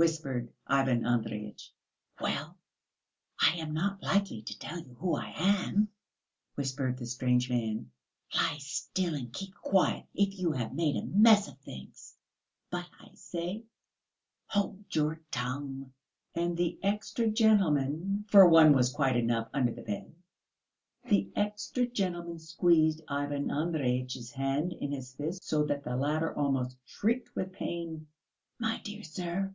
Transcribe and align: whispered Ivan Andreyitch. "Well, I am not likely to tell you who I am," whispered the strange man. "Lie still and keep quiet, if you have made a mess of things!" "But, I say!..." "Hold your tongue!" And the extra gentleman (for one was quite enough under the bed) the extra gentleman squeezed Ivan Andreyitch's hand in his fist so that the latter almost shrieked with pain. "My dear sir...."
whispered 0.00 0.50
Ivan 0.66 1.04
Andreyitch. 1.04 1.74
"Well, 2.22 2.56
I 3.38 3.50
am 3.58 3.74
not 3.74 4.02
likely 4.02 4.40
to 4.40 4.58
tell 4.58 4.78
you 4.78 4.94
who 4.94 5.14
I 5.14 5.26
am," 5.36 5.90
whispered 6.54 6.96
the 6.96 7.04
strange 7.04 7.50
man. 7.50 7.90
"Lie 8.34 8.56
still 8.60 9.14
and 9.14 9.30
keep 9.30 9.54
quiet, 9.56 10.06
if 10.14 10.38
you 10.38 10.52
have 10.52 10.72
made 10.74 10.96
a 10.96 11.04
mess 11.04 11.48
of 11.48 11.58
things!" 11.58 12.16
"But, 12.70 12.88
I 12.98 13.10
say!..." 13.12 13.64
"Hold 14.46 14.86
your 14.96 15.20
tongue!" 15.30 15.92
And 16.34 16.56
the 16.56 16.78
extra 16.82 17.28
gentleman 17.28 18.24
(for 18.30 18.48
one 18.48 18.72
was 18.72 18.94
quite 18.94 19.16
enough 19.18 19.50
under 19.52 19.72
the 19.74 19.82
bed) 19.82 20.14
the 21.10 21.30
extra 21.36 21.86
gentleman 21.86 22.38
squeezed 22.38 23.02
Ivan 23.06 23.50
Andreyitch's 23.50 24.30
hand 24.30 24.72
in 24.72 24.92
his 24.92 25.14
fist 25.14 25.44
so 25.44 25.62
that 25.64 25.84
the 25.84 25.94
latter 25.94 26.34
almost 26.34 26.78
shrieked 26.86 27.36
with 27.36 27.52
pain. 27.52 28.06
"My 28.58 28.80
dear 28.82 29.02
sir...." 29.04 29.54